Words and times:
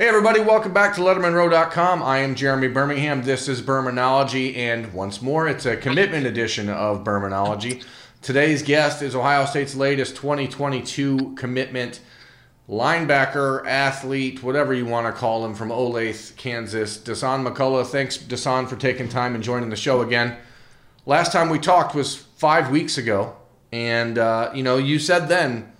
Hey, 0.00 0.06
everybody, 0.06 0.38
welcome 0.38 0.72
back 0.72 0.94
to 0.94 1.00
LettermanRow.com. 1.00 2.04
I 2.04 2.18
am 2.18 2.36
Jeremy 2.36 2.68
Birmingham. 2.68 3.24
This 3.24 3.48
is 3.48 3.60
Bermanology, 3.60 4.56
and 4.56 4.92
once 4.92 5.20
more, 5.20 5.48
it's 5.48 5.66
a 5.66 5.76
commitment 5.76 6.24
edition 6.24 6.68
of 6.68 7.02
Bermanology. 7.02 7.84
Today's 8.22 8.62
guest 8.62 9.02
is 9.02 9.16
Ohio 9.16 9.44
State's 9.44 9.74
latest 9.74 10.14
2022 10.14 11.34
commitment 11.34 11.98
linebacker, 12.68 13.66
athlete, 13.66 14.40
whatever 14.40 14.72
you 14.72 14.86
want 14.86 15.08
to 15.08 15.12
call 15.12 15.44
him, 15.44 15.52
from 15.52 15.70
Olathe, 15.70 16.36
Kansas. 16.36 16.96
Dasan 16.96 17.44
McCullough. 17.44 17.84
Thanks, 17.84 18.16
Dasan, 18.16 18.68
for 18.68 18.76
taking 18.76 19.08
time 19.08 19.34
and 19.34 19.42
joining 19.42 19.68
the 19.68 19.74
show 19.74 20.02
again. 20.02 20.36
Last 21.06 21.32
time 21.32 21.48
we 21.48 21.58
talked 21.58 21.96
was 21.96 22.14
five 22.14 22.70
weeks 22.70 22.98
ago, 22.98 23.34
and 23.72 24.16
uh, 24.16 24.52
you 24.54 24.62
know 24.62 24.76
you 24.76 25.00
said 25.00 25.26
then 25.26 25.72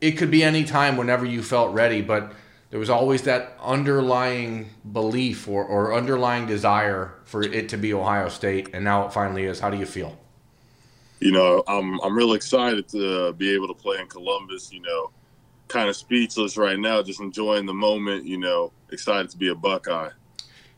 it 0.00 0.12
could 0.12 0.30
be 0.30 0.42
any 0.42 0.64
time 0.64 0.96
whenever 0.96 1.26
you 1.26 1.42
felt 1.42 1.74
ready, 1.74 2.00
but 2.00 2.32
there 2.70 2.78
was 2.78 2.88
always 2.88 3.22
that 3.22 3.58
underlying 3.60 4.70
belief 4.92 5.48
or, 5.48 5.64
or 5.64 5.92
underlying 5.92 6.46
desire 6.46 7.14
for 7.24 7.42
it 7.42 7.68
to 7.70 7.76
be 7.76 7.92
Ohio 7.92 8.28
State, 8.28 8.70
and 8.72 8.84
now 8.84 9.06
it 9.06 9.12
finally 9.12 9.44
is. 9.44 9.58
How 9.58 9.70
do 9.70 9.76
you 9.76 9.86
feel? 9.86 10.16
You 11.18 11.32
know, 11.32 11.64
I'm 11.66 12.00
I'm 12.00 12.16
real 12.16 12.32
excited 12.32 12.88
to 12.88 13.32
be 13.32 13.52
able 13.54 13.68
to 13.68 13.74
play 13.74 13.98
in 13.98 14.06
Columbus. 14.06 14.72
You 14.72 14.80
know, 14.82 15.10
kind 15.68 15.88
of 15.88 15.96
speechless 15.96 16.56
right 16.56 16.78
now, 16.78 17.02
just 17.02 17.20
enjoying 17.20 17.66
the 17.66 17.74
moment. 17.74 18.24
You 18.24 18.38
know, 18.38 18.72
excited 18.90 19.30
to 19.30 19.36
be 19.36 19.48
a 19.48 19.54
Buckeye. 19.54 20.10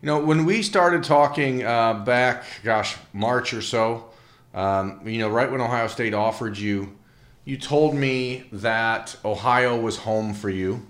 You 0.00 0.06
know, 0.06 0.18
when 0.18 0.44
we 0.46 0.62
started 0.62 1.04
talking 1.04 1.62
uh, 1.62 1.94
back, 1.94 2.44
gosh, 2.64 2.96
March 3.12 3.54
or 3.54 3.62
so, 3.62 4.10
um, 4.54 5.06
you 5.06 5.18
know, 5.18 5.28
right 5.28 5.48
when 5.50 5.60
Ohio 5.60 5.86
State 5.86 6.14
offered 6.14 6.58
you, 6.58 6.96
you 7.44 7.56
told 7.56 7.94
me 7.94 8.44
that 8.50 9.14
Ohio 9.24 9.78
was 9.78 9.98
home 9.98 10.34
for 10.34 10.50
you. 10.50 10.86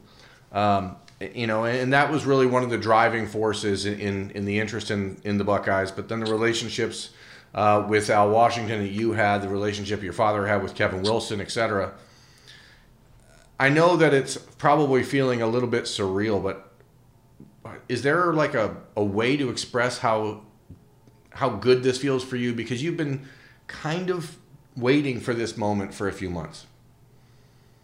Um, 0.53 0.97
you 1.35 1.47
know, 1.47 1.65
and 1.65 1.93
that 1.93 2.11
was 2.11 2.25
really 2.25 2.47
one 2.47 2.63
of 2.63 2.71
the 2.71 2.79
driving 2.79 3.27
forces 3.27 3.87
in, 3.87 4.01
in, 4.01 4.31
in 4.33 4.45
the 4.45 4.59
interest 4.59 4.91
in, 4.91 5.21
in 5.25 5.39
the 5.39 5.45
Buckeyes. 5.45 5.91
But 5.91 6.09
then 6.09 6.21
the 6.21 6.31
relationships 6.31 7.11
uh, 7.55 7.85
with 7.89 8.11
Al 8.11 8.31
Washington 8.31 8.83
that 8.83 8.91
you 8.91 9.13
had, 9.13 9.43
the 9.43 9.49
relationship 9.49 10.03
your 10.03 10.13
father 10.13 10.47
had 10.47 10.63
with 10.63 10.75
Kevin 10.75 11.03
Wilson, 11.03 11.41
etc. 11.41 11.93
I 13.59 13.69
know 13.69 13.97
that 13.97 14.13
it's 14.13 14.37
probably 14.37 15.03
feeling 15.03 15.43
a 15.43 15.47
little 15.47 15.69
bit 15.69 15.85
surreal, 15.85 16.43
but 16.43 16.69
is 17.89 18.03
there 18.03 18.33
like 18.33 18.55
a, 18.55 18.77
a 18.97 19.05
way 19.05 19.37
to 19.37 19.51
express 19.51 19.99
how 19.99 20.43
how 21.31 21.49
good 21.49 21.83
this 21.83 21.99
feels 21.99 22.23
for 22.23 22.37
you? 22.37 22.53
Because 22.53 22.83
you've 22.83 22.97
been 22.97 23.27
kind 23.67 24.11
of 24.11 24.37
waiting 24.77 25.21
for 25.21 25.33
this 25.33 25.57
moment 25.57 25.95
for 25.95 26.09
a 26.09 26.13
few 26.13 26.29
months 26.29 26.67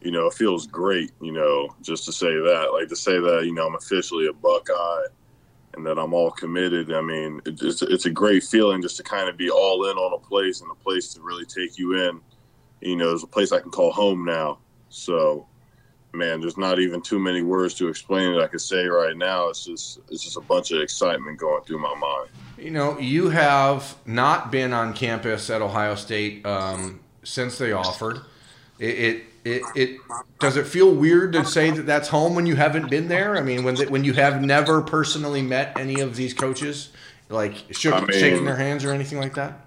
you 0.00 0.10
know, 0.10 0.26
it 0.26 0.34
feels 0.34 0.66
great, 0.66 1.10
you 1.20 1.32
know, 1.32 1.74
just 1.82 2.04
to 2.04 2.12
say 2.12 2.32
that, 2.32 2.70
like 2.72 2.88
to 2.88 2.96
say 2.96 3.18
that, 3.18 3.44
you 3.44 3.52
know, 3.52 3.66
I'm 3.66 3.74
officially 3.74 4.26
a 4.28 4.32
Buckeye 4.32 5.06
and 5.74 5.84
that 5.86 5.98
I'm 5.98 6.14
all 6.14 6.30
committed. 6.30 6.92
I 6.92 7.00
mean, 7.00 7.40
it's, 7.44 7.82
it's 7.82 8.06
a 8.06 8.10
great 8.10 8.44
feeling 8.44 8.80
just 8.80 8.96
to 8.98 9.02
kind 9.02 9.28
of 9.28 9.36
be 9.36 9.50
all 9.50 9.90
in 9.90 9.96
on 9.96 10.12
a 10.12 10.18
place 10.18 10.60
and 10.60 10.70
a 10.70 10.74
place 10.74 11.12
to 11.14 11.20
really 11.20 11.44
take 11.44 11.78
you 11.78 11.94
in. 12.08 12.20
You 12.80 12.96
know, 12.96 13.08
there's 13.08 13.24
a 13.24 13.28
place 13.28 13.50
I 13.50 13.60
can 13.60 13.70
call 13.70 13.90
home 13.90 14.24
now. 14.24 14.58
So, 14.88 15.46
man, 16.12 16.40
there's 16.40 16.56
not 16.56 16.78
even 16.78 17.02
too 17.02 17.18
many 17.18 17.42
words 17.42 17.74
to 17.74 17.88
explain 17.88 18.32
it. 18.32 18.40
I 18.40 18.46
could 18.46 18.60
say 18.60 18.86
right 18.86 19.16
now. 19.16 19.48
It's 19.48 19.64
just, 19.64 19.98
it's 20.10 20.22
just 20.22 20.36
a 20.36 20.40
bunch 20.40 20.70
of 20.70 20.80
excitement 20.80 21.38
going 21.38 21.64
through 21.64 21.80
my 21.80 21.94
mind. 21.94 22.30
You 22.56 22.70
know, 22.70 22.98
you 22.98 23.30
have 23.30 23.96
not 24.06 24.52
been 24.52 24.72
on 24.72 24.94
campus 24.94 25.50
at 25.50 25.60
Ohio 25.60 25.96
State 25.96 26.46
um, 26.46 27.00
since 27.24 27.58
they 27.58 27.72
offered. 27.72 28.20
It, 28.78 28.98
it 28.98 29.24
it, 29.48 29.62
it 29.74 29.98
does 30.38 30.56
it 30.56 30.66
feel 30.66 30.94
weird 30.94 31.32
to 31.32 31.44
say 31.44 31.70
that 31.70 31.86
that's 31.86 32.08
home 32.08 32.34
when 32.34 32.46
you 32.46 32.56
haven't 32.56 32.90
been 32.90 33.08
there? 33.08 33.36
I 33.36 33.42
mean, 33.42 33.64
when 33.64 33.74
the, 33.74 33.86
when 33.86 34.04
you 34.04 34.12
have 34.14 34.42
never 34.42 34.82
personally 34.82 35.42
met 35.42 35.78
any 35.78 36.00
of 36.00 36.16
these 36.16 36.34
coaches, 36.34 36.90
like 37.28 37.54
shook, 37.70 37.94
I 37.94 38.00
mean, 38.00 38.10
shaking 38.12 38.44
their 38.44 38.56
hands 38.56 38.84
or 38.84 38.92
anything 38.92 39.18
like 39.18 39.34
that. 39.34 39.66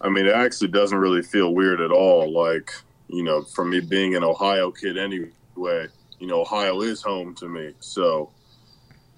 I 0.00 0.08
mean, 0.08 0.26
it 0.26 0.34
actually 0.34 0.68
doesn't 0.68 0.98
really 0.98 1.22
feel 1.22 1.54
weird 1.54 1.80
at 1.80 1.90
all. 1.90 2.32
Like 2.32 2.72
you 3.08 3.22
know, 3.22 3.42
for 3.42 3.64
me 3.64 3.80
being 3.80 4.16
an 4.16 4.24
Ohio 4.24 4.70
kid 4.70 4.96
anyway, 4.98 5.88
you 6.18 6.26
know, 6.26 6.40
Ohio 6.40 6.80
is 6.80 7.02
home 7.02 7.34
to 7.36 7.48
me. 7.48 7.74
So, 7.80 8.30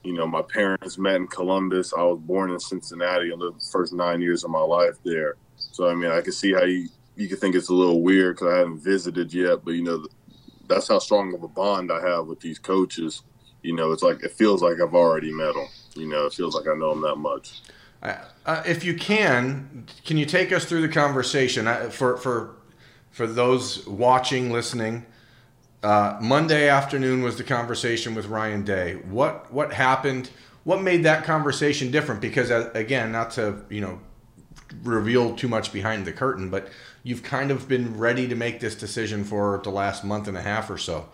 you 0.02 0.12
know, 0.12 0.26
my 0.26 0.42
parents 0.42 0.98
met 0.98 1.16
in 1.16 1.26
Columbus. 1.26 1.92
I 1.92 2.02
was 2.02 2.18
born 2.20 2.50
in 2.50 2.60
Cincinnati 2.60 3.30
and 3.30 3.40
lived 3.40 3.60
the 3.60 3.66
first 3.72 3.92
nine 3.92 4.20
years 4.20 4.44
of 4.44 4.50
my 4.50 4.60
life 4.60 4.96
there. 5.04 5.36
So, 5.56 5.88
I 5.88 5.94
mean, 5.94 6.10
I 6.10 6.20
can 6.20 6.32
see 6.32 6.52
how 6.52 6.64
you 6.64 6.88
you 7.16 7.28
could 7.28 7.38
think 7.38 7.54
it's 7.54 7.70
a 7.70 7.74
little 7.74 8.02
weird 8.02 8.36
because 8.36 8.52
I 8.52 8.58
haven't 8.58 8.80
visited 8.80 9.32
yet, 9.32 9.64
but 9.64 9.72
you 9.72 9.82
know, 9.82 10.06
that's 10.68 10.88
how 10.88 10.98
strong 10.98 11.34
of 11.34 11.42
a 11.42 11.48
bond 11.48 11.90
I 11.90 12.00
have 12.06 12.26
with 12.26 12.40
these 12.40 12.58
coaches. 12.58 13.22
You 13.62 13.74
know, 13.74 13.92
it's 13.92 14.02
like 14.02 14.22
it 14.22 14.32
feels 14.32 14.62
like 14.62 14.80
I've 14.80 14.94
already 14.94 15.32
met 15.32 15.54
them. 15.54 15.66
You 15.94 16.08
know, 16.08 16.26
it 16.26 16.34
feels 16.34 16.54
like 16.54 16.68
I 16.68 16.74
know 16.74 16.90
them 16.90 17.02
that 17.02 17.16
much. 17.16 17.62
Uh, 18.02 18.62
if 18.66 18.84
you 18.84 18.94
can, 18.94 19.86
can 20.04 20.16
you 20.16 20.26
take 20.26 20.52
us 20.52 20.64
through 20.64 20.82
the 20.82 20.88
conversation 20.88 21.66
uh, 21.66 21.88
for 21.90 22.16
for 22.18 22.54
for 23.10 23.26
those 23.26 23.86
watching, 23.86 24.52
listening? 24.52 25.06
Uh, 25.82 26.18
Monday 26.20 26.68
afternoon 26.68 27.22
was 27.22 27.36
the 27.36 27.44
conversation 27.44 28.14
with 28.14 28.26
Ryan 28.26 28.64
Day. 28.64 28.94
What 28.94 29.52
what 29.52 29.72
happened? 29.72 30.30
What 30.64 30.82
made 30.82 31.04
that 31.04 31.24
conversation 31.24 31.90
different? 31.90 32.20
Because 32.20 32.50
uh, 32.50 32.70
again, 32.74 33.10
not 33.10 33.30
to 33.32 33.64
you 33.70 33.80
know 33.80 34.00
reveal 34.82 35.34
too 35.34 35.48
much 35.48 35.72
behind 35.72 36.04
the 36.04 36.12
curtain, 36.12 36.50
but 36.50 36.68
you've 37.02 37.22
kind 37.22 37.50
of 37.50 37.68
been 37.68 37.96
ready 37.98 38.26
to 38.28 38.34
make 38.34 38.60
this 38.60 38.74
decision 38.74 39.24
for 39.24 39.60
the 39.62 39.70
last 39.70 40.04
month 40.04 40.28
and 40.28 40.36
a 40.36 40.42
half 40.42 40.70
or 40.70 40.78
so. 40.78 41.08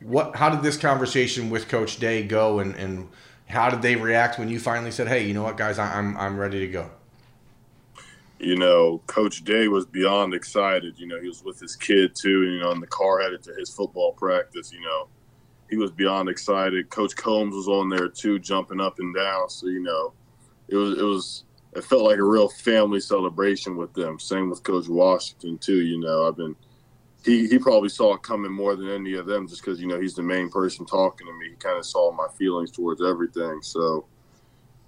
What? 0.00 0.36
How 0.36 0.50
did 0.50 0.62
this 0.62 0.76
conversation 0.76 1.50
with 1.50 1.68
Coach 1.68 1.98
Day 1.98 2.22
go, 2.22 2.58
and, 2.58 2.74
and 2.76 3.08
how 3.46 3.70
did 3.70 3.82
they 3.82 3.96
react 3.96 4.38
when 4.38 4.48
you 4.48 4.58
finally 4.58 4.90
said, 4.90 5.08
"Hey, 5.08 5.26
you 5.26 5.34
know 5.34 5.42
what, 5.42 5.56
guys, 5.56 5.78
I'm 5.78 6.16
I'm 6.16 6.36
ready 6.36 6.60
to 6.60 6.68
go"? 6.68 6.90
You 8.38 8.56
know, 8.56 9.00
Coach 9.06 9.44
Day 9.44 9.68
was 9.68 9.86
beyond 9.86 10.34
excited. 10.34 10.98
You 10.98 11.06
know, 11.06 11.20
he 11.20 11.28
was 11.28 11.42
with 11.44 11.60
his 11.60 11.76
kid 11.76 12.14
too. 12.14 12.42
and 12.42 12.52
You 12.52 12.60
know, 12.60 12.72
in 12.72 12.80
the 12.80 12.86
car 12.86 13.20
headed 13.20 13.42
to 13.44 13.54
his 13.54 13.70
football 13.70 14.12
practice. 14.12 14.72
You 14.72 14.80
know, 14.80 15.08
he 15.70 15.76
was 15.76 15.90
beyond 15.90 16.28
excited. 16.28 16.90
Coach 16.90 17.16
Coombs 17.16 17.54
was 17.54 17.68
on 17.68 17.88
there 17.88 18.08
too, 18.08 18.38
jumping 18.38 18.80
up 18.80 18.98
and 18.98 19.14
down. 19.14 19.48
So 19.48 19.68
you 19.68 19.80
know, 19.80 20.12
it 20.68 20.76
was 20.76 20.98
it 20.98 21.04
was 21.04 21.44
it 21.74 21.84
felt 21.84 22.02
like 22.02 22.18
a 22.18 22.24
real 22.24 22.48
family 22.48 23.00
celebration 23.00 23.76
with 23.76 23.92
them. 23.94 24.18
Same 24.18 24.50
with 24.50 24.62
Coach 24.62 24.88
Washington 24.88 25.58
too. 25.58 25.80
You 25.80 26.00
know, 26.00 26.28
I've 26.28 26.36
been 26.36 26.54
he 27.24 27.48
he 27.48 27.58
probably 27.58 27.88
saw 27.88 28.14
it 28.14 28.22
coming 28.22 28.52
more 28.52 28.76
than 28.76 28.88
any 28.88 29.14
of 29.14 29.26
them, 29.26 29.48
just 29.48 29.62
because 29.62 29.80
you 29.80 29.86
know 29.86 30.00
he's 30.00 30.14
the 30.14 30.22
main 30.22 30.50
person 30.50 30.84
talking 30.86 31.26
to 31.26 31.32
me. 31.32 31.50
He 31.50 31.56
kind 31.56 31.78
of 31.78 31.86
saw 31.86 32.12
my 32.12 32.28
feelings 32.38 32.70
towards 32.70 33.02
everything. 33.02 33.60
So, 33.62 34.06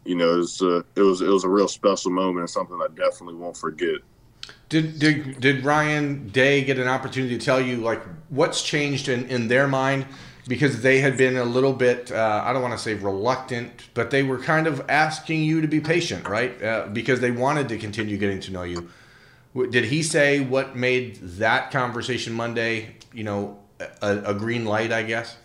you 0.04 0.14
know, 0.14 0.34
it 0.34 0.38
was 0.38 0.62
uh, 0.62 0.82
it 0.94 1.00
was 1.02 1.22
it 1.22 1.28
was 1.28 1.44
a 1.44 1.48
real 1.48 1.68
special 1.68 2.10
moment 2.10 2.40
and 2.40 2.50
something 2.50 2.78
I 2.80 2.88
definitely 2.94 3.34
won't 3.34 3.56
forget. 3.56 3.96
Did 4.68 4.98
did 4.98 5.40
did 5.40 5.64
Ryan 5.64 6.28
Day 6.28 6.62
get 6.62 6.78
an 6.78 6.88
opportunity 6.88 7.38
to 7.38 7.44
tell 7.44 7.60
you 7.60 7.78
like 7.78 8.02
what's 8.28 8.62
changed 8.62 9.08
in 9.08 9.26
in 9.28 9.48
their 9.48 9.66
mind? 9.66 10.06
Because 10.48 10.82
they 10.82 11.00
had 11.00 11.16
been 11.16 11.36
a 11.36 11.44
little 11.44 11.72
bit 11.72 12.12
uh, 12.12 12.42
i 12.44 12.52
don't 12.52 12.62
want 12.62 12.72
to 12.72 12.78
say 12.78 12.94
reluctant 12.94 13.70
but 13.94 14.10
they 14.10 14.22
were 14.22 14.38
kind 14.38 14.66
of 14.66 14.84
asking 14.88 15.42
you 15.42 15.60
to 15.60 15.68
be 15.68 15.80
patient 15.80 16.26
right? 16.28 16.62
Uh, 16.62 16.86
because 16.92 17.20
they 17.20 17.30
wanted 17.30 17.68
to 17.68 17.78
continue 17.78 18.16
getting 18.16 18.40
to 18.40 18.52
know 18.52 18.62
you. 18.62 18.88
Did 19.70 19.86
he 19.86 20.02
say 20.02 20.40
what 20.40 20.76
made 20.76 21.16
that 21.16 21.70
conversation 21.70 22.32
monday 22.32 22.96
you 23.12 23.24
know 23.24 23.58
a, 24.02 24.18
a 24.26 24.34
green 24.34 24.64
light 24.64 24.92
i 24.92 25.02
guess? 25.02 25.36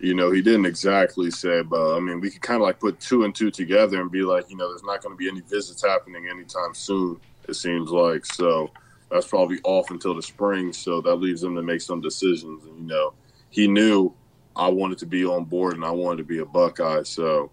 You 0.00 0.14
know 0.14 0.30
he 0.32 0.42
didn't 0.42 0.66
exactly 0.66 1.30
say 1.30 1.62
but 1.62 1.96
i 1.96 2.00
mean 2.00 2.20
we 2.20 2.30
could 2.30 2.42
kind 2.42 2.60
of 2.60 2.66
like 2.66 2.80
put 2.80 3.00
two 3.00 3.24
and 3.24 3.34
two 3.34 3.50
together 3.50 4.00
and 4.00 4.10
be 4.10 4.22
like 4.22 4.50
you 4.50 4.56
know 4.56 4.68
there's 4.68 4.82
not 4.84 5.02
going 5.02 5.14
to 5.14 5.18
be 5.18 5.28
any 5.28 5.40
visits 5.40 5.82
happening 5.82 6.28
anytime 6.28 6.74
soon 6.74 7.20
it 7.48 7.54
seems 7.54 7.90
like. 7.90 8.24
So 8.26 8.70
that's 9.10 9.26
probably 9.26 9.60
off 9.64 9.90
until 9.90 10.14
the 10.14 10.22
spring 10.22 10.72
so 10.72 11.00
that 11.02 11.16
leaves 11.16 11.40
them 11.40 11.54
to 11.54 11.62
make 11.62 11.80
some 11.80 12.00
decisions 12.00 12.64
and 12.64 12.78
you 12.80 12.86
know 12.86 13.12
he 13.54 13.68
knew 13.68 14.12
I 14.56 14.66
wanted 14.66 14.98
to 14.98 15.06
be 15.06 15.24
on 15.24 15.44
board 15.44 15.74
and 15.74 15.84
I 15.84 15.90
wanted 15.92 16.18
to 16.18 16.24
be 16.24 16.38
a 16.38 16.44
Buckeye. 16.44 17.04
So 17.04 17.52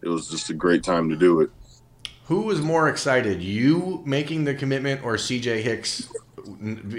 it 0.00 0.08
was 0.08 0.30
just 0.30 0.48
a 0.48 0.54
great 0.54 0.82
time 0.82 1.10
to 1.10 1.16
do 1.16 1.42
it. 1.42 1.50
Who 2.24 2.42
was 2.42 2.62
more 2.62 2.88
excited, 2.88 3.42
you 3.42 4.02
making 4.06 4.44
the 4.44 4.54
commitment 4.54 5.04
or 5.04 5.16
CJ 5.16 5.60
Hicks 5.60 6.10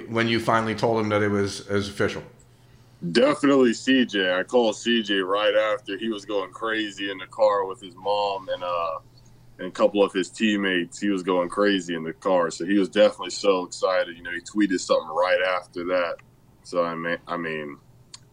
when 0.07 0.27
you 0.27 0.39
finally 0.39 0.75
told 0.75 1.01
him 1.01 1.10
that 1.10 1.24
it 1.24 1.30
was 1.30 1.68
as 1.68 1.89
official? 1.89 2.22
Definitely 3.12 3.72
CJ. 3.72 4.38
I 4.38 4.44
called 4.44 4.75
CJ 4.75 5.27
right 5.27 5.56
after 5.56 5.98
he 5.98 6.10
was 6.10 6.24
going 6.24 6.51
crazy 6.51 7.10
in 7.10 7.18
the 7.18 7.25
car 7.25 7.66
with 7.66 7.81
his 7.81 7.95
mom 7.95 8.50
and 8.50 8.63
uh 8.63 9.00
and 9.60 9.68
a 9.68 9.72
couple 9.72 10.04
of 10.04 10.13
his 10.13 10.30
teammates. 10.30 11.00
He 11.00 11.10
was 11.10 11.24
going 11.24 11.50
crazy 11.50 11.95
in 11.95 12.04
the 12.04 12.13
car, 12.13 12.51
so 12.51 12.66
he 12.66 12.77
was 12.77 12.89
definitely 12.89 13.31
so 13.31 13.66
excited. 13.66 14.16
You 14.16 14.24
know, 14.24 14.31
he 14.31 14.42
tweeted 14.42 14.80
something 14.80 15.10
right 15.10 15.42
after 15.42 15.83
that. 15.86 16.18
So 16.63 16.83
I 16.83 16.94
mean, 16.95 17.18
I 17.27 17.38
mean, 17.38 17.77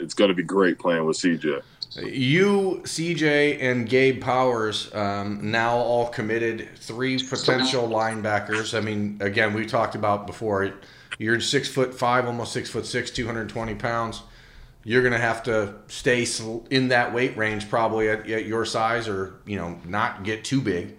it's 0.01 0.15
going 0.15 0.29
to 0.29 0.35
be 0.35 0.43
great 0.43 0.79
playing 0.79 1.05
with 1.05 1.17
CJ. 1.17 1.63
You, 1.97 2.83
CJ, 2.85 3.61
and 3.61 3.89
Gabe 3.89 4.23
Powers 4.23 4.95
um, 4.95 5.51
now 5.51 5.77
all 5.77 6.09
committed. 6.09 6.69
Three 6.77 7.19
potential 7.19 7.89
linebackers. 7.89 8.77
I 8.77 8.81
mean, 8.81 9.19
again, 9.21 9.55
we 9.55 9.67
talked 9.67 9.97
about 9.97 10.27
before. 10.27 10.73
You're 11.19 11.41
six 11.41 11.69
foot 11.69 11.93
five, 11.93 12.27
almost 12.27 12.53
six 12.53 12.71
foot 12.71 12.87
six, 12.87 13.11
220 13.11 13.75
pounds. 13.75 14.23
you're 14.85 15.03
going 15.03 15.13
to 15.13 15.19
have 15.19 15.43
to 15.43 15.75
stay 15.89 16.27
in 16.71 16.89
that 16.89 17.13
weight 17.13 17.37
range 17.37 17.69
probably 17.69 18.09
at, 18.09 18.29
at, 18.31 18.47
your 18.47 18.65
size 18.65 19.09
or 19.09 19.35
you 19.45 19.57
know 19.57 19.79
not 19.85 20.25
get 20.25 20.43
too 20.45 20.61
big 20.61 20.97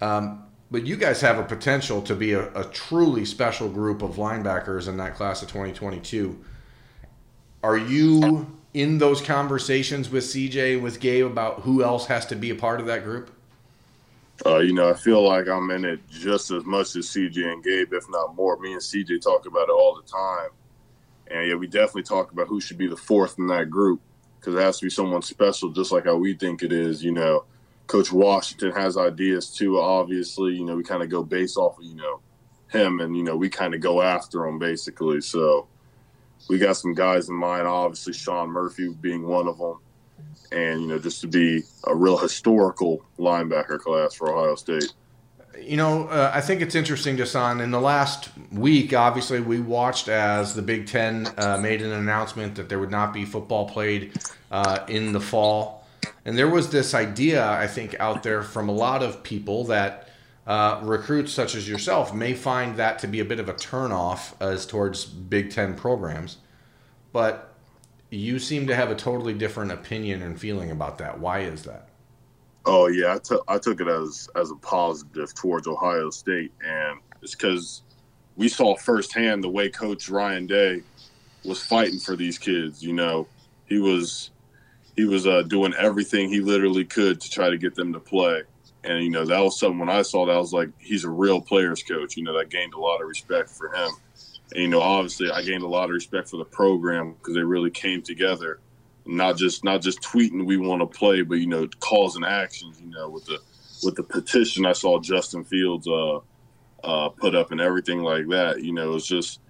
um, 0.00 0.42
but 0.70 0.86
you 0.86 0.96
guys 0.96 1.20
have 1.20 1.38
a 1.38 1.42
potential 1.44 2.00
to 2.02 2.14
be 2.14 2.32
a, 2.32 2.50
a, 2.54 2.64
truly 2.64 3.24
special 3.24 3.68
group 3.68 4.00
of 4.02 4.16
linebackers 4.16 4.88
in 4.88 4.96
that 4.96 5.14
class 5.14 5.42
of 5.42 5.48
2022 5.48 6.42
are 7.64 7.76
you 7.76 8.46
in 8.74 8.98
those 8.98 9.20
conversations 9.20 10.10
with 10.10 10.24
cj 10.24 10.80
with 10.80 11.00
gabe 11.00 11.26
about 11.26 11.60
who 11.60 11.82
else 11.82 12.06
has 12.06 12.26
to 12.26 12.36
be 12.36 12.50
a 12.50 12.54
part 12.54 12.80
of 12.80 12.86
that 12.86 13.02
group 13.02 13.30
uh, 14.44 14.58
you 14.58 14.72
know, 14.72 14.90
I 14.90 14.94
feel 14.94 15.22
like 15.22 15.48
I'm 15.48 15.70
in 15.70 15.84
it 15.84 16.00
just 16.08 16.50
as 16.50 16.64
much 16.64 16.96
as 16.96 17.06
CJ 17.06 17.52
and 17.52 17.62
Gabe, 17.62 17.92
if 17.92 18.04
not 18.10 18.34
more. 18.34 18.58
Me 18.58 18.72
and 18.72 18.80
CJ 18.80 19.22
talk 19.22 19.46
about 19.46 19.68
it 19.68 19.72
all 19.72 19.94
the 19.94 20.02
time. 20.02 20.50
And 21.28 21.48
yeah, 21.48 21.54
we 21.54 21.66
definitely 21.66 22.02
talk 22.02 22.32
about 22.32 22.48
who 22.48 22.60
should 22.60 22.76
be 22.76 22.88
the 22.88 22.96
fourth 22.96 23.38
in 23.38 23.46
that 23.46 23.70
group 23.70 24.00
because 24.38 24.54
it 24.54 24.60
has 24.60 24.78
to 24.78 24.86
be 24.86 24.90
someone 24.90 25.22
special, 25.22 25.70
just 25.70 25.92
like 25.92 26.04
how 26.04 26.16
we 26.16 26.34
think 26.34 26.62
it 26.62 26.72
is. 26.72 27.02
You 27.02 27.12
know, 27.12 27.44
Coach 27.86 28.12
Washington 28.12 28.72
has 28.72 28.96
ideas 28.96 29.50
too. 29.50 29.78
Obviously, 29.80 30.54
you 30.54 30.64
know, 30.64 30.76
we 30.76 30.82
kind 30.82 31.02
of 31.02 31.08
go 31.08 31.22
based 31.22 31.56
off 31.56 31.78
of 31.78 31.84
you 31.84 31.94
know 31.94 32.20
him, 32.70 33.00
and 33.00 33.16
you 33.16 33.22
know, 33.22 33.36
we 33.36 33.48
kind 33.48 33.72
of 33.72 33.80
go 33.80 34.02
after 34.02 34.44
him 34.46 34.58
basically. 34.58 35.20
So 35.20 35.68
we 36.48 36.58
got 36.58 36.76
some 36.76 36.94
guys 36.94 37.28
in 37.28 37.34
mind. 37.34 37.66
Obviously, 37.66 38.12
Sean 38.12 38.50
Murphy 38.50 38.88
being 39.00 39.26
one 39.26 39.48
of 39.48 39.58
them 39.58 39.78
and 40.52 40.80
you 40.80 40.86
know 40.86 40.98
just 40.98 41.20
to 41.20 41.26
be 41.26 41.62
a 41.86 41.94
real 41.94 42.16
historical 42.16 43.02
linebacker 43.18 43.78
class 43.78 44.14
for 44.14 44.32
Ohio 44.32 44.54
State. 44.54 44.92
You 45.60 45.76
know, 45.76 46.08
uh, 46.08 46.32
I 46.34 46.40
think 46.40 46.62
it's 46.62 46.74
interesting, 46.74 47.16
Dasan. 47.16 47.62
In 47.62 47.70
the 47.70 47.80
last 47.80 48.30
week, 48.50 48.92
obviously, 48.92 49.40
we 49.40 49.60
watched 49.60 50.08
as 50.08 50.54
the 50.54 50.62
Big 50.62 50.88
Ten 50.88 51.32
uh, 51.36 51.58
made 51.58 51.80
an 51.80 51.92
announcement 51.92 52.56
that 52.56 52.68
there 52.68 52.80
would 52.80 52.90
not 52.90 53.12
be 53.12 53.24
football 53.24 53.68
played 53.68 54.12
uh, 54.50 54.80
in 54.88 55.12
the 55.12 55.20
fall. 55.20 55.86
And 56.24 56.36
there 56.36 56.48
was 56.48 56.70
this 56.70 56.92
idea, 56.92 57.46
I 57.46 57.68
think, 57.68 57.94
out 58.00 58.24
there 58.24 58.42
from 58.42 58.68
a 58.68 58.72
lot 58.72 59.02
of 59.02 59.22
people 59.22 59.64
that 59.64 60.03
uh, 60.46 60.80
recruits 60.82 61.32
such 61.32 61.54
as 61.54 61.68
yourself 61.68 62.14
may 62.14 62.34
find 62.34 62.76
that 62.76 62.98
to 63.00 63.06
be 63.06 63.20
a 63.20 63.24
bit 63.24 63.40
of 63.40 63.48
a 63.48 63.54
turnoff 63.54 64.34
as 64.40 64.66
towards 64.66 65.04
Big 65.04 65.50
Ten 65.50 65.74
programs. 65.74 66.38
But 67.12 67.54
you 68.10 68.38
seem 68.38 68.66
to 68.66 68.74
have 68.74 68.90
a 68.90 68.94
totally 68.94 69.34
different 69.34 69.72
opinion 69.72 70.22
and 70.22 70.38
feeling 70.38 70.70
about 70.70 70.98
that. 70.98 71.18
Why 71.18 71.40
is 71.40 71.62
that? 71.62 71.88
Oh 72.66 72.86
yeah, 72.86 73.14
I 73.14 73.18
took 73.18 73.44
I 73.48 73.58
took 73.58 73.80
it 73.80 73.88
as 73.88 74.28
as 74.36 74.50
a 74.50 74.56
positive 74.56 75.34
towards 75.34 75.66
Ohio 75.66 76.10
State, 76.10 76.52
and 76.64 76.98
it's 77.22 77.34
because 77.34 77.82
we 78.36 78.48
saw 78.48 78.76
firsthand 78.76 79.44
the 79.44 79.50
way 79.50 79.68
Coach 79.68 80.08
Ryan 80.08 80.46
Day 80.46 80.82
was 81.44 81.62
fighting 81.62 81.98
for 81.98 82.16
these 82.16 82.38
kids. 82.38 82.82
You 82.82 82.94
know, 82.94 83.28
he 83.66 83.78
was 83.78 84.30
he 84.96 85.04
was 85.04 85.26
uh, 85.26 85.42
doing 85.42 85.74
everything 85.74 86.28
he 86.28 86.40
literally 86.40 86.84
could 86.84 87.20
to 87.20 87.30
try 87.30 87.50
to 87.50 87.58
get 87.58 87.74
them 87.74 87.92
to 87.92 88.00
play. 88.00 88.42
And 88.84 89.02
you 89.02 89.10
know 89.10 89.24
that 89.24 89.40
was 89.40 89.58
something 89.58 89.78
when 89.78 89.88
I 89.88 90.02
saw 90.02 90.26
that 90.26 90.32
I 90.32 90.38
was 90.38 90.52
like, 90.52 90.68
he's 90.78 91.04
a 91.04 91.10
real 91.10 91.40
players 91.40 91.82
coach. 91.82 92.16
You 92.16 92.22
know 92.22 92.36
that 92.38 92.50
gained 92.50 92.74
a 92.74 92.80
lot 92.80 93.00
of 93.00 93.08
respect 93.08 93.50
for 93.50 93.74
him. 93.74 93.90
And, 94.52 94.62
you 94.62 94.68
know, 94.68 94.80
obviously, 94.80 95.30
I 95.30 95.42
gained 95.42 95.62
a 95.62 95.68
lot 95.68 95.84
of 95.84 95.90
respect 95.90 96.28
for 96.28 96.36
the 96.36 96.44
program 96.44 97.14
because 97.14 97.34
they 97.34 97.42
really 97.42 97.70
came 97.70 98.02
together, 98.02 98.60
not 99.06 99.36
just 99.36 99.64
not 99.64 99.80
just 99.80 100.02
tweeting 100.02 100.44
we 100.44 100.58
want 100.58 100.80
to 100.80 100.86
play, 100.86 101.22
but 101.22 101.36
you 101.36 101.46
know, 101.46 101.66
calls 101.80 102.16
and 102.16 102.24
actions. 102.24 102.80
You 102.80 102.90
know, 102.90 103.08
with 103.08 103.24
the 103.24 103.40
with 103.82 103.96
the 103.96 104.02
petition 104.02 104.66
I 104.66 104.72
saw 104.72 105.00
Justin 105.00 105.44
Fields 105.44 105.88
uh, 105.88 106.20
uh, 106.84 107.08
put 107.08 107.34
up 107.34 107.52
and 107.52 107.60
everything 107.60 108.02
like 108.02 108.28
that. 108.28 108.62
You 108.62 108.72
know, 108.72 108.94
it's 108.94 109.06
just 109.06 109.40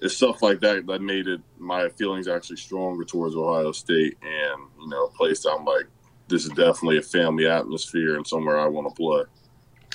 it's 0.00 0.16
stuff 0.16 0.42
like 0.42 0.60
that 0.60 0.86
that 0.86 1.00
made 1.00 1.26
it 1.26 1.40
my 1.58 1.88
feelings 1.90 2.28
actually 2.28 2.56
stronger 2.56 3.04
towards 3.04 3.34
Ohio 3.34 3.72
State, 3.72 4.16
and 4.22 4.62
you 4.80 4.88
know, 4.88 5.06
a 5.06 5.10
place 5.10 5.44
I'm 5.44 5.64
like, 5.64 5.86
this 6.28 6.44
is 6.44 6.50
definitely 6.50 6.98
a 6.98 7.02
family 7.02 7.46
atmosphere 7.46 8.16
and 8.16 8.26
somewhere 8.26 8.58
I 8.58 8.66
want 8.66 8.88
to 8.88 8.94
play. 8.94 9.24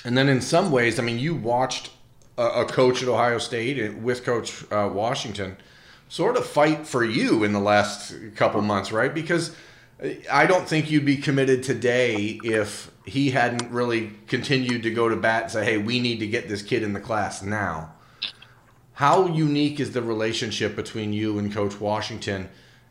And 0.04 0.16
then 0.16 0.28
in 0.28 0.40
some 0.40 0.70
ways, 0.70 0.98
I 0.98 1.02
mean, 1.02 1.18
you 1.18 1.34
watched 1.34 1.90
a, 2.38 2.64
coach 2.64 3.02
at 3.02 3.08
Ohio 3.08 3.38
State 3.38 3.96
with 3.96 4.24
Coach 4.24 4.64
uh, 4.72 4.88
Washington 4.92 5.56
sort 6.08 6.36
of 6.36 6.46
fight 6.46 6.86
for 6.86 7.04
you 7.04 7.44
in 7.44 7.52
the 7.52 7.60
last 7.60 8.14
couple 8.34 8.60
months, 8.62 8.92
right? 8.92 9.12
Because 9.14 9.54
I 10.30 10.46
don't 10.46 10.66
think 10.66 10.90
you'd 10.90 11.04
be 11.04 11.18
committed 11.18 11.62
today 11.62 12.40
if 12.42 12.90
he 13.04 13.30
hadn't 13.30 13.70
really 13.70 14.12
continued 14.26 14.82
to 14.84 14.90
go 14.90 15.08
to 15.08 15.16
bat 15.16 15.44
and 15.44 15.52
say, 15.52 15.64
hey, 15.64 15.78
we 15.78 16.00
need 16.00 16.20
to 16.20 16.26
get 16.26 16.48
this 16.48 16.62
kid 16.62 16.82
in 16.82 16.94
the 16.94 17.00
class 17.00 17.42
now. 17.42 17.92
How 18.94 19.26
unique 19.26 19.80
is 19.80 19.92
the 19.92 20.02
relationship 20.02 20.74
between 20.74 21.12
you 21.12 21.38
and 21.38 21.52
Coach 21.52 21.78
Washington? 21.80 22.48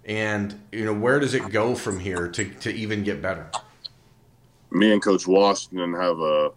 And, 0.09 0.59
you 0.71 0.85
know, 0.85 0.93
where 0.93 1.19
does 1.19 1.35
it 1.35 1.51
go 1.51 1.75
from 1.75 1.99
here 1.99 2.27
to, 2.29 2.43
to 2.43 2.73
even 2.73 3.03
get 3.03 3.21
better? 3.21 3.47
Me 4.71 4.91
and 4.91 5.01
Coach 5.01 5.27
Washington 5.27 5.93
have 5.93 6.19
a 6.19 6.51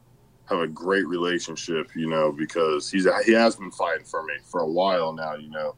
have 0.47 0.61
a 0.61 0.67
great 0.67 1.07
relationship, 1.07 1.95
you 1.95 2.09
know, 2.09 2.33
because 2.33 2.91
he's 2.91 3.07
he 3.27 3.33
has 3.33 3.55
been 3.57 3.71
fighting 3.71 4.07
for 4.07 4.23
me 4.23 4.35
for 4.43 4.63
a 4.63 4.67
while 4.67 5.13
now, 5.13 5.35
you 5.35 5.51
know. 5.51 5.75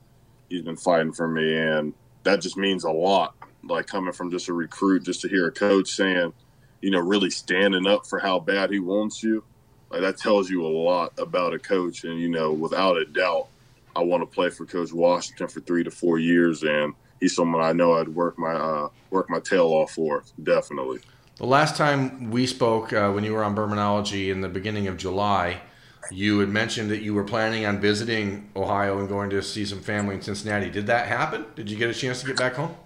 He's 0.49 0.63
been 0.63 0.77
fighting 0.77 1.13
for 1.13 1.27
me 1.27 1.59
and 1.59 1.93
that 2.23 2.41
just 2.41 2.57
means 2.57 2.85
a 2.85 2.91
lot. 2.91 3.35
Like 3.65 3.89
coming 3.89 4.13
from 4.13 4.31
just 4.31 4.49
a 4.49 4.53
recruit, 4.53 5.03
just 5.03 5.21
to 5.23 5.29
hear 5.29 5.49
a 5.49 5.53
coach 5.53 5.91
saying, 5.91 6.33
you 6.81 6.93
know, 6.93 7.01
really 7.01 7.31
standing 7.31 7.89
up 7.89 8.07
for 8.07 8.21
how 8.21 8.39
bad 8.39 8.71
he 8.71 8.79
wants 8.79 9.21
you, 9.21 9.43
like 9.91 10.01
that 10.03 10.17
tells 10.17 10.49
you 10.49 10.65
a 10.65 10.69
lot 10.69 11.13
about 11.19 11.55
a 11.55 11.59
coach. 11.59 12.05
And, 12.05 12.21
you 12.21 12.29
know, 12.29 12.53
without 12.53 12.97
a 12.97 13.05
doubt, 13.05 13.49
I 13.97 14.03
want 14.03 14.23
to 14.23 14.33
play 14.33 14.51
for 14.51 14.65
Coach 14.65 14.93
Washington 14.93 15.49
for 15.49 15.61
three 15.61 15.83
to 15.83 15.91
four 15.91 16.19
years 16.19 16.63
and 16.63 16.95
he's 17.25 17.35
someone 17.35 17.63
I 17.63 17.73
know 17.73 17.95
I'd 17.95 18.09
work 18.09 18.39
my 18.39 18.53
uh, 18.53 18.89
work 19.11 19.31
my 19.31 19.41
tail 19.41 19.67
off 19.67 19.93
for, 19.93 20.25
definitely. 20.43 21.01
The 21.37 21.47
last 21.47 21.75
time 21.75 22.31
we 22.31 22.47
spoke, 22.47 22.93
uh, 22.93 23.11
when 23.11 23.25
you 23.25 23.33
were 23.33 23.43
on 23.43 23.57
Bermanology 23.57 24.31
in 24.31 24.43
the 24.43 24.49
beginning 24.49 24.87
of 24.89 24.99
July, 24.99 25.63
you 26.11 26.39
had 26.41 26.51
mentioned 26.51 26.91
that 26.91 27.01
you 27.01 27.15
were 27.15 27.25
planning 27.25 27.65
on 27.65 27.81
visiting 27.81 28.51
Ohio 28.55 28.99
and 28.99 29.09
going 29.09 29.31
to 29.31 29.43
see 29.43 29.65
some 29.65 29.81
family 29.81 30.17
in 30.17 30.23
Cincinnati. 30.23 30.71
Did 30.71 30.87
that 30.87 31.09
happen? 31.09 31.47
Did 31.57 31.71
you 31.71 31.79
get 31.79 31.89
a 31.89 31.95
chance 31.95 32.21
to 32.21 32.27
get 32.27 32.37
back 32.37 32.55
home? 32.55 32.77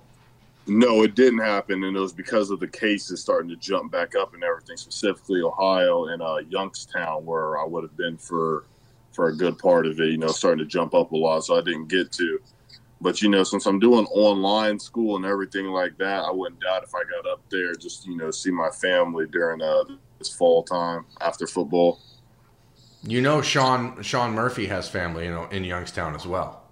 No, 0.69 1.03
it 1.03 1.15
didn't 1.17 1.41
happen, 1.41 1.83
and 1.83 1.97
it 1.97 2.01
was 2.01 2.13
because 2.13 2.51
of 2.51 2.61
the 2.61 2.69
cases 2.69 3.21
starting 3.21 3.51
to 3.51 3.57
jump 3.57 3.91
back 3.91 4.15
up 4.15 4.35
and 4.35 4.45
everything. 4.45 4.77
Specifically, 4.77 5.43
Ohio 5.43 6.07
and 6.07 6.23
uh, 6.23 6.39
Youngstown, 6.49 7.27
where 7.27 7.59
I 7.59 7.65
would 7.65 7.83
have 7.83 7.97
been 7.97 8.17
for 8.17 8.65
for 9.11 9.29
a 9.29 9.37
good 9.37 9.59
part 9.59 9.85
of 9.87 9.99
it. 9.99 10.11
You 10.11 10.19
know, 10.19 10.29
starting 10.29 10.65
to 10.65 10.71
jump 10.71 10.95
up 10.95 11.11
a 11.11 11.17
lot, 11.17 11.41
so 11.41 11.59
I 11.59 11.61
didn't 11.61 11.89
get 11.89 12.13
to. 12.13 12.41
But 13.01 13.23
you 13.23 13.29
know, 13.29 13.45
since 13.45 13.67
I'm 13.67 13.79
doing 13.79 14.07
online 14.07 14.79
school 14.79 15.17
and 15.17 15.25
everything 15.25 15.67
like 15.67 15.97
that, 15.99 16.25
I 16.25 16.31
wouldn't 16.31 16.61
doubt 16.61 16.83
if 16.83 16.95
I 16.95 17.03
got 17.05 17.31
up 17.31 17.41
there 17.51 17.75
just 17.75 18.07
you 18.07 18.17
know 18.17 18.31
see 18.31 18.51
my 18.51 18.71
family 18.71 19.27
during 19.27 19.63
uh, 19.63 19.85
this 20.19 20.35
fall 20.35 20.65
time 20.65 21.07
after 21.21 21.47
football. 21.47 22.01
You 23.05 23.23
know, 23.23 23.41
Sean 23.41 24.03
Sean 24.03 24.33
Murphy 24.33 24.67
has 24.67 24.89
family 24.89 25.27
you 25.27 25.31
know 25.31 25.47
in 25.51 25.65
Youngstown 25.65 26.15
as 26.15 26.27
well. 26.27 26.65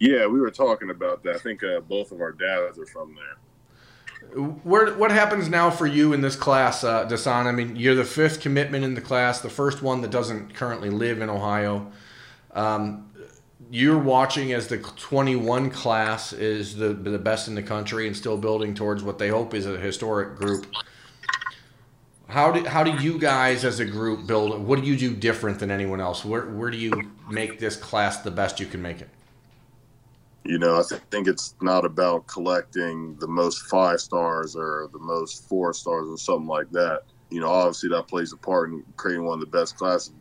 Yeah, 0.00 0.26
we 0.26 0.40
were 0.40 0.50
talking 0.50 0.90
about 0.90 1.22
that. 1.24 1.36
I 1.36 1.38
think 1.38 1.62
uh, 1.62 1.80
both 1.80 2.12
of 2.12 2.20
our 2.20 2.32
dads 2.32 2.78
are 2.78 2.86
from 2.86 3.14
there. 3.14 4.44
Where, 4.62 4.94
what 4.94 5.10
happens 5.10 5.48
now 5.48 5.70
for 5.70 5.86
you 5.86 6.12
in 6.12 6.20
this 6.20 6.36
class, 6.36 6.84
uh, 6.84 7.08
Dasan? 7.08 7.46
I 7.46 7.52
mean, 7.52 7.76
you're 7.76 7.94
the 7.94 8.04
fifth 8.04 8.40
commitment 8.40 8.84
in 8.84 8.94
the 8.94 9.00
class, 9.00 9.40
the 9.40 9.48
first 9.48 9.82
one 9.82 10.02
that 10.02 10.10
doesn't 10.10 10.54
currently 10.54 10.90
live 10.90 11.20
in 11.20 11.30
Ohio. 11.30 11.90
Um, 12.52 13.07
you're 13.70 13.98
watching 13.98 14.52
as 14.52 14.68
the 14.68 14.78
21 14.78 15.70
class 15.70 16.32
is 16.32 16.76
the 16.76 16.88
the 16.94 17.18
best 17.18 17.48
in 17.48 17.54
the 17.54 17.62
country 17.62 18.06
and 18.06 18.16
still 18.16 18.36
building 18.36 18.74
towards 18.74 19.02
what 19.02 19.18
they 19.18 19.28
hope 19.28 19.54
is 19.54 19.66
a 19.66 19.76
historic 19.76 20.36
group. 20.36 20.66
How 22.28 22.52
do 22.52 22.64
how 22.64 22.84
do 22.84 22.92
you 23.02 23.18
guys 23.18 23.64
as 23.64 23.80
a 23.80 23.84
group 23.84 24.26
build? 24.26 24.60
What 24.60 24.80
do 24.80 24.86
you 24.86 24.96
do 24.96 25.14
different 25.14 25.58
than 25.58 25.70
anyone 25.70 26.00
else? 26.00 26.24
Where 26.24 26.46
where 26.46 26.70
do 26.70 26.76
you 26.76 27.10
make 27.30 27.58
this 27.58 27.76
class 27.76 28.18
the 28.18 28.30
best 28.30 28.60
you 28.60 28.66
can 28.66 28.80
make 28.80 29.00
it? 29.00 29.08
You 30.44 30.58
know, 30.58 30.78
I 30.78 30.82
think 31.10 31.26
it's 31.26 31.54
not 31.60 31.84
about 31.84 32.26
collecting 32.26 33.16
the 33.16 33.28
most 33.28 33.62
five 33.66 34.00
stars 34.00 34.56
or 34.56 34.88
the 34.92 34.98
most 34.98 35.46
four 35.48 35.74
stars 35.74 36.08
or 36.08 36.16
something 36.16 36.46
like 36.46 36.70
that. 36.70 37.02
You 37.28 37.40
know, 37.40 37.48
obviously 37.48 37.90
that 37.90 38.08
plays 38.08 38.32
a 38.32 38.36
part 38.36 38.70
in 38.70 38.82
creating 38.96 39.26
one 39.26 39.34
of 39.34 39.40
the 39.40 39.58
best 39.58 39.76
classes. 39.76 40.12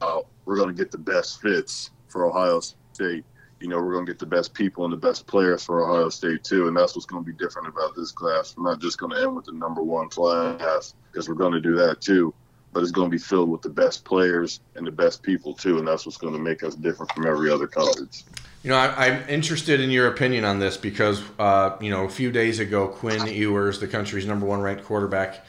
Uh, 0.00 0.20
we're 0.44 0.56
going 0.56 0.68
to 0.68 0.74
get 0.74 0.92
the 0.92 0.98
best 0.98 1.40
fits 1.40 1.90
for 2.14 2.26
Ohio 2.26 2.60
State, 2.60 3.24
you 3.58 3.66
know, 3.68 3.82
we're 3.82 3.92
going 3.92 4.06
to 4.06 4.12
get 4.12 4.20
the 4.20 4.26
best 4.26 4.54
people 4.54 4.84
and 4.84 4.92
the 4.92 4.96
best 4.96 5.26
players 5.26 5.64
for 5.64 5.84
Ohio 5.84 6.08
State 6.08 6.44
too, 6.44 6.68
and 6.68 6.76
that's 6.76 6.94
what's 6.94 7.06
going 7.06 7.24
to 7.24 7.26
be 7.30 7.36
different 7.36 7.66
about 7.66 7.96
this 7.96 8.12
class. 8.12 8.54
We're 8.56 8.70
not 8.70 8.80
just 8.80 8.98
going 8.98 9.12
to 9.12 9.20
end 9.20 9.34
with 9.34 9.46
the 9.46 9.52
number 9.52 9.82
one 9.82 10.08
class 10.08 10.94
because 11.10 11.28
we're 11.28 11.34
going 11.34 11.54
to 11.54 11.60
do 11.60 11.74
that 11.74 12.00
too, 12.00 12.32
but 12.72 12.84
it's 12.84 12.92
going 12.92 13.10
to 13.10 13.10
be 13.10 13.18
filled 13.18 13.50
with 13.50 13.62
the 13.62 13.68
best 13.68 14.04
players 14.04 14.60
and 14.76 14.86
the 14.86 14.92
best 14.92 15.24
people 15.24 15.54
too, 15.54 15.78
and 15.78 15.88
that's 15.88 16.06
what's 16.06 16.18
going 16.18 16.34
to 16.34 16.38
make 16.38 16.62
us 16.62 16.76
different 16.76 17.10
from 17.12 17.26
every 17.26 17.50
other 17.50 17.66
college. 17.66 18.22
You 18.62 18.70
know, 18.70 18.76
I, 18.76 19.06
am 19.06 19.28
interested 19.28 19.80
in 19.80 19.90
your 19.90 20.06
opinion 20.06 20.44
on 20.44 20.60
this 20.60 20.76
because, 20.76 21.20
uh, 21.40 21.76
you 21.80 21.90
know, 21.90 22.04
a 22.04 22.08
few 22.08 22.30
days 22.30 22.60
ago, 22.60 22.86
Quinn 22.86 23.26
Ewers, 23.26 23.80
the 23.80 23.88
country's 23.88 24.24
number 24.24 24.46
one 24.46 24.60
ranked 24.60 24.84
quarterback, 24.84 25.44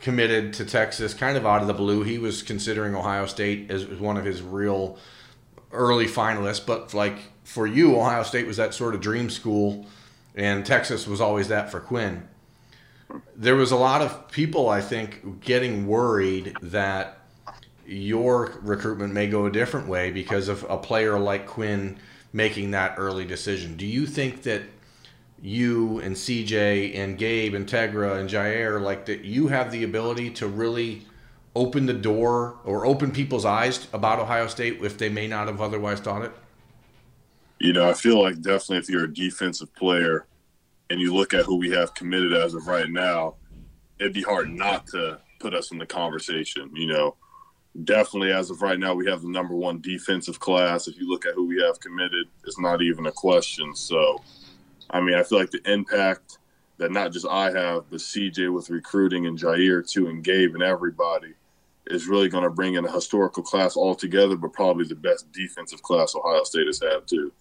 committed 0.00 0.52
to 0.54 0.64
Texas 0.64 1.14
kind 1.14 1.36
of 1.36 1.46
out 1.46 1.60
of 1.60 1.68
the 1.68 1.74
blue. 1.74 2.02
He 2.02 2.18
was 2.18 2.42
considering 2.42 2.94
Ohio 2.94 3.26
State 3.26 3.70
as 3.70 3.86
one 3.86 4.16
of 4.16 4.24
his 4.24 4.42
real 4.42 4.98
early 5.72 6.06
finalists, 6.06 6.64
but 6.64 6.94
like 6.94 7.18
for 7.44 7.66
you, 7.66 7.98
Ohio 7.98 8.22
State 8.22 8.46
was 8.46 8.56
that 8.56 8.74
sort 8.74 8.94
of 8.94 9.00
dream 9.00 9.30
school. 9.30 9.86
and 10.34 10.64
Texas 10.64 11.06
was 11.06 11.20
always 11.20 11.48
that 11.48 11.70
for 11.70 11.80
Quinn. 11.80 12.28
There 13.34 13.56
was 13.56 13.72
a 13.72 13.76
lot 13.76 14.02
of 14.02 14.30
people, 14.30 14.68
I 14.68 14.80
think, 14.80 15.40
getting 15.40 15.86
worried 15.86 16.56
that 16.62 17.18
your 17.86 18.58
recruitment 18.62 19.14
may 19.14 19.26
go 19.26 19.46
a 19.46 19.50
different 19.50 19.88
way 19.88 20.10
because 20.10 20.48
of 20.48 20.64
a 20.68 20.76
player 20.76 21.18
like 21.18 21.46
Quinn 21.46 21.98
making 22.32 22.70
that 22.72 22.94
early 22.98 23.24
decision. 23.24 23.76
Do 23.76 23.86
you 23.86 24.06
think 24.06 24.42
that 24.42 24.62
you 25.40 25.98
and 26.00 26.14
CJ 26.14 26.96
and 26.96 27.16
Gabe 27.16 27.54
and 27.54 27.66
Tegra 27.66 28.18
and 28.18 28.28
Jyaire, 28.28 28.80
like 28.80 29.06
that 29.06 29.24
you 29.24 29.48
have 29.48 29.72
the 29.72 29.84
ability 29.84 30.30
to 30.32 30.46
really 30.46 31.06
open 31.54 31.86
the 31.86 31.94
door 31.94 32.58
or 32.64 32.86
open 32.86 33.10
people's 33.10 33.44
eyes 33.44 33.88
about 33.92 34.18
Ohio 34.18 34.46
State 34.46 34.82
if 34.82 34.98
they 34.98 35.08
may 35.08 35.26
not 35.26 35.46
have 35.48 35.60
otherwise 35.60 36.00
thought 36.00 36.22
it? 36.22 36.32
You 37.58 37.72
know, 37.72 37.88
I 37.88 37.94
feel 37.94 38.22
like 38.22 38.36
definitely 38.36 38.78
if 38.78 38.88
you're 38.88 39.04
a 39.04 39.12
defensive 39.12 39.74
player 39.74 40.26
and 40.90 41.00
you 41.00 41.14
look 41.14 41.34
at 41.34 41.44
who 41.44 41.56
we 41.56 41.70
have 41.70 41.94
committed 41.94 42.32
as 42.32 42.54
of 42.54 42.66
right 42.66 42.88
now, 42.88 43.34
it'd 43.98 44.12
be 44.12 44.22
hard 44.22 44.50
not 44.50 44.86
to 44.88 45.18
put 45.40 45.54
us 45.54 45.72
in 45.72 45.78
the 45.78 45.86
conversation. 45.86 46.70
You 46.74 46.86
know, 46.86 47.16
definitely 47.84 48.32
as 48.32 48.50
of 48.50 48.62
right 48.62 48.78
now, 48.78 48.94
we 48.94 49.06
have 49.10 49.22
the 49.22 49.28
number 49.28 49.54
one 49.54 49.80
defensive 49.80 50.38
class. 50.40 50.88
If 50.88 50.98
you 50.98 51.08
look 51.08 51.26
at 51.26 51.34
who 51.34 51.46
we 51.46 51.60
have 51.62 51.80
committed, 51.80 52.26
it's 52.46 52.58
not 52.58 52.82
even 52.82 53.06
a 53.06 53.12
question. 53.12 53.74
So, 53.74 54.22
I 54.90 55.00
mean, 55.00 55.14
I 55.14 55.22
feel 55.22 55.38
like 55.38 55.50
the 55.50 55.70
impact 55.70 56.37
that 56.78 56.92
not 56.92 57.12
just 57.12 57.26
I 57.26 57.50
have, 57.50 57.90
but 57.90 58.00
CJ 58.00 58.52
with 58.52 58.70
recruiting 58.70 59.26
and 59.26 59.38
Jyaire 59.38 59.88
too, 59.88 60.08
and 60.08 60.24
Gabe 60.24 60.54
and 60.54 60.62
everybody 60.62 61.34
is 61.86 62.06
really 62.06 62.28
going 62.28 62.44
to 62.44 62.50
bring 62.50 62.74
in 62.74 62.84
a 62.84 62.92
historical 62.92 63.42
class 63.42 63.76
altogether, 63.76 64.36
but 64.36 64.52
probably 64.52 64.84
the 64.84 64.94
best 64.94 65.30
defensive 65.32 65.82
class 65.82 66.14
Ohio 66.14 66.44
State 66.44 66.66
has 66.66 66.80
had 66.80 67.06
too. 67.06 67.32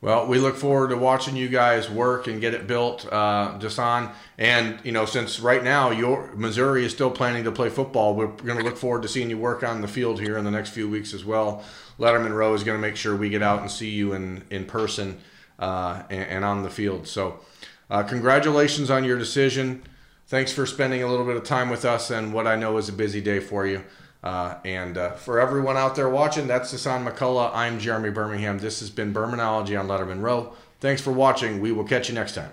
Well, 0.00 0.28
we 0.28 0.38
look 0.38 0.54
forward 0.54 0.90
to 0.90 0.96
watching 0.96 1.34
you 1.34 1.48
guys 1.48 1.90
work 1.90 2.28
and 2.28 2.40
get 2.40 2.54
it 2.54 2.68
built, 2.68 3.04
uh, 3.10 3.58
Dasan. 3.58 4.12
And 4.36 4.78
you 4.84 4.92
know, 4.92 5.06
since 5.06 5.40
right 5.40 5.62
now 5.62 5.90
your 5.90 6.32
Missouri 6.36 6.84
is 6.84 6.92
still 6.92 7.10
planning 7.10 7.42
to 7.44 7.50
play 7.50 7.68
football, 7.68 8.14
we're 8.14 8.28
going 8.28 8.58
to 8.58 8.64
look 8.64 8.76
forward 8.76 9.02
to 9.02 9.08
seeing 9.08 9.28
you 9.28 9.38
work 9.38 9.64
on 9.64 9.80
the 9.80 9.88
field 9.88 10.20
here 10.20 10.38
in 10.38 10.44
the 10.44 10.52
next 10.52 10.70
few 10.70 10.88
weeks 10.88 11.12
as 11.14 11.24
well. 11.24 11.64
Letterman 11.98 12.32
Row 12.32 12.54
is 12.54 12.62
going 12.62 12.78
to 12.78 12.80
make 12.80 12.94
sure 12.94 13.16
we 13.16 13.28
get 13.28 13.42
out 13.42 13.60
and 13.60 13.68
see 13.68 13.90
you 13.90 14.12
in 14.12 14.44
in 14.50 14.66
person 14.66 15.18
uh, 15.58 16.04
and, 16.10 16.22
and, 16.22 16.44
on 16.44 16.62
the 16.62 16.70
field. 16.70 17.08
So, 17.08 17.40
uh, 17.90 18.02
congratulations 18.02 18.90
on 18.90 19.04
your 19.04 19.18
decision. 19.18 19.82
Thanks 20.26 20.52
for 20.52 20.66
spending 20.66 21.02
a 21.02 21.08
little 21.08 21.24
bit 21.24 21.36
of 21.36 21.44
time 21.44 21.70
with 21.70 21.84
us 21.84 22.10
and 22.10 22.34
what 22.34 22.46
I 22.46 22.56
know 22.56 22.76
is 22.76 22.88
a 22.88 22.92
busy 22.92 23.20
day 23.20 23.40
for 23.40 23.66
you. 23.66 23.82
Uh, 24.22 24.56
and 24.64 24.98
uh, 24.98 25.12
for 25.12 25.38
everyone 25.40 25.76
out 25.76 25.94
there 25.94 26.08
watching, 26.08 26.46
that's 26.46 26.72
Dasan 26.74 27.08
McCullough. 27.08 27.50
I'm 27.54 27.78
Jeremy 27.78 28.10
Birmingham. 28.10 28.58
This 28.58 28.80
has 28.80 28.90
been 28.90 29.14
Bermanology 29.14 29.78
on 29.78 29.86
Letterman 29.86 30.20
Row. 30.20 30.52
Thanks 30.80 31.00
for 31.00 31.12
watching. 31.12 31.60
We 31.60 31.72
will 31.72 31.84
catch 31.84 32.08
you 32.08 32.14
next 32.14 32.34
time. 32.34 32.50